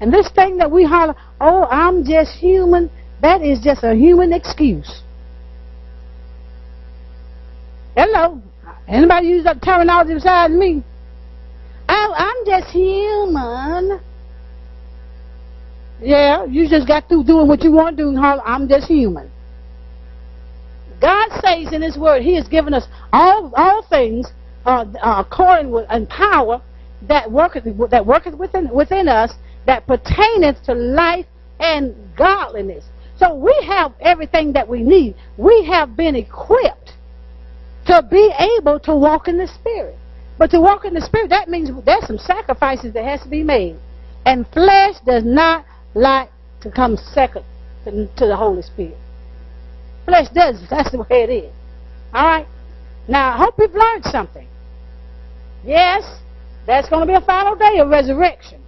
[0.00, 2.90] And this thing that we holler, oh, I'm just human,
[3.22, 5.02] that is just a human excuse.
[7.96, 8.42] Hello.
[8.92, 10.84] Anybody use that terminology besides me?
[11.88, 14.00] Oh, I'm just human.
[16.02, 18.18] Yeah, you just got through doing what you want to do.
[18.18, 19.30] I'm just human.
[21.00, 24.26] God says in His Word, He has given us all all things
[24.66, 26.60] uh, uh, according with and power
[27.08, 29.32] that worketh that worketh within within us
[29.66, 31.26] that pertaineth to life
[31.60, 32.84] and godliness.
[33.16, 35.14] So we have everything that we need.
[35.38, 36.81] We have been equipped
[37.86, 39.96] to be able to walk in the Spirit.
[40.38, 43.42] But to walk in the Spirit, that means there's some sacrifices that has to be
[43.42, 43.76] made.
[44.24, 45.64] And flesh does not
[45.94, 46.30] like
[46.62, 47.44] to come second
[47.84, 48.96] to, to the Holy Spirit.
[50.04, 50.62] Flesh does.
[50.70, 51.52] That's the way it is.
[52.12, 52.46] All right?
[53.08, 54.46] Now, I hope you've learned something.
[55.64, 56.04] Yes,
[56.66, 58.60] that's going to be a final day of resurrection.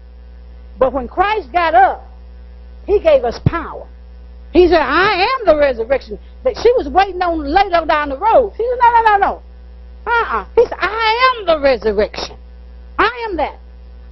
[0.79, 2.05] But when Christ got up,
[2.87, 3.89] he gave us power.
[4.55, 6.17] He said, I am the resurrection.
[6.45, 8.53] That she was waiting on later down the road.
[8.57, 9.43] He said, no, no, no, no.
[10.07, 10.47] Uh-uh.
[10.55, 12.39] He said, I am the resurrection.
[12.97, 13.59] I am that.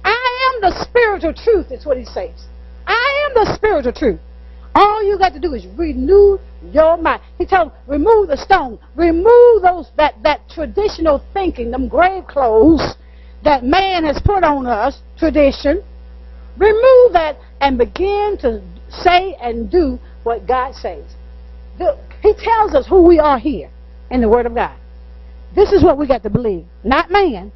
[0.03, 2.35] I am the spiritual truth, is what he says.
[2.85, 4.19] I am the spiritual truth.
[4.75, 6.37] All you got to do is renew
[6.73, 7.21] your mind.
[7.37, 8.79] He told remove the stone.
[8.95, 12.95] Remove those that, that traditional thinking, them grave clothes
[13.45, 15.83] that man has put on us, tradition.
[16.57, 21.03] Remove that and begin to say and do what God says.
[21.77, 23.69] He tells us who we are here
[24.09, 24.77] in the Word of God.
[25.55, 27.51] This is what we got to believe, not man.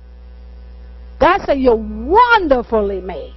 [1.19, 3.33] God said you're wonderfully made.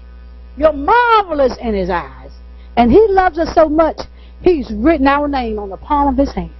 [0.56, 2.30] You're marvelous in His eyes.
[2.76, 4.00] And He loves us so much,
[4.42, 6.52] He's written our name on the palm of His hand.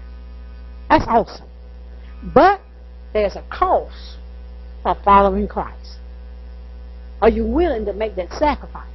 [0.89, 1.49] That's awesome.
[2.35, 2.61] But
[3.12, 4.16] there's a cost
[4.85, 5.99] of following Christ.
[7.21, 8.87] Are you willing to make that sacrifice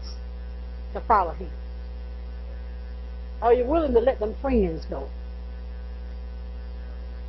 [0.94, 1.50] to follow Him?
[3.42, 5.10] Are you willing to let them friends go?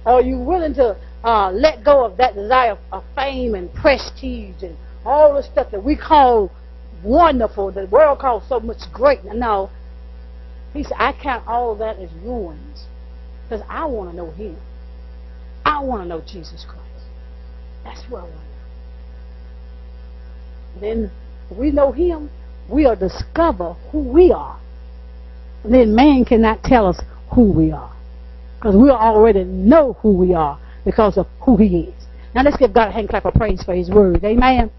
[0.05, 4.77] Are you willing to uh, let go of that desire of fame and prestige and
[5.05, 6.53] all the stuff that we call
[7.03, 9.25] wonderful, the world calls so much great?
[9.25, 9.71] No.
[10.73, 12.85] He said, I count all that as ruins
[13.43, 14.57] because I want to know Him.
[15.65, 16.83] I want to know Jesus Christ.
[17.83, 18.35] That's what I want
[20.75, 20.81] to know.
[20.81, 21.11] Then
[21.51, 22.31] we know Him,
[22.69, 24.61] we'll discover who we are.
[25.65, 27.01] Then man cannot tell us
[27.33, 27.95] who we are.
[28.59, 32.05] Because we already know who we are because of who he is.
[32.35, 34.25] Now let's give God a hand clap of praise for his word.
[34.25, 34.71] Amen.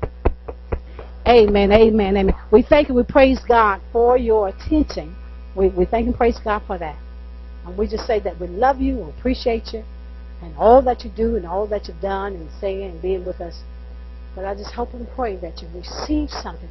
[1.28, 1.72] Amen.
[1.72, 2.18] Amen.
[2.18, 2.36] Amen.
[2.52, 5.16] We thank and we praise God for your attention.
[5.56, 6.98] We, we thank and praise God for that.
[7.66, 9.84] And we just say that we love you, we appreciate you,
[10.42, 13.42] and all that you do and all that you've done and saying and being with
[13.42, 13.62] us.
[14.36, 16.70] But I just hope and pray that you receive something,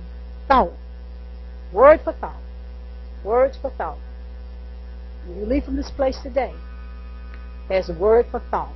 [0.49, 0.73] thought,
[1.73, 2.41] word for thought,
[3.27, 3.99] words for thought.
[5.27, 6.55] When you leave from this place today,
[7.69, 8.73] there's a word for thought